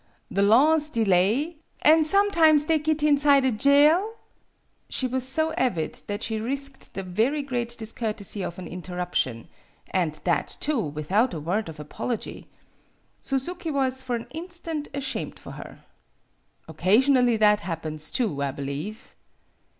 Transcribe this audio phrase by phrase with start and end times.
[0.31, 4.15] The law's de lay ""An' sometimes they git inside a jail?"
[4.89, 9.47] She was so avid that she risked the very great discourtesy of an interruption
[9.91, 12.47] and that, too, without a word of apology.
[13.21, 15.85] Su zuki was, for an instant, ashamed for her.
[16.67, 19.13] "Occasionally that happens, too, I be lieve."